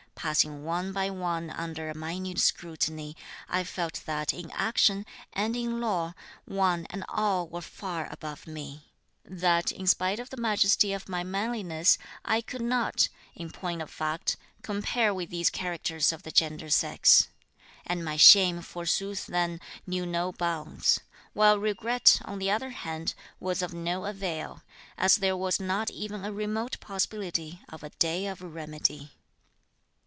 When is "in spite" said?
9.71-10.19